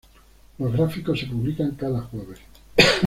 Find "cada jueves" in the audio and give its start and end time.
1.75-2.39